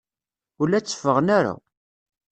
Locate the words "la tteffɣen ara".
0.69-1.53